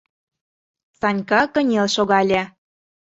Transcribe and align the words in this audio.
—Санька 0.99 1.41
кынел 1.53 1.87
шогале. 1.95 2.41